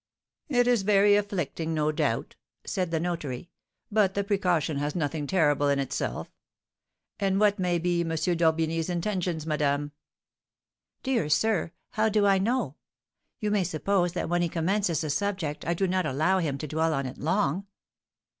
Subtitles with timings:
[0.49, 3.51] "It is very afflicting, no doubt," said the notary;
[3.91, 6.27] "but the precaution has nothing terrible in itself.
[7.19, 8.07] And what may be M.
[8.09, 9.91] d'Orbigny's intentions, madame?"
[11.03, 11.71] "Dear sir!
[11.91, 12.77] How do I know?
[13.39, 16.67] You may suppose that when he commences the subject I do not allow him to
[16.67, 17.67] dwell on it long."